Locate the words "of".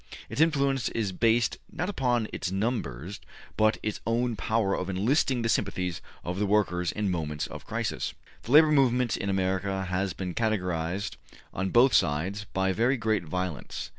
4.75-4.89, 6.23-6.39, 7.45-7.67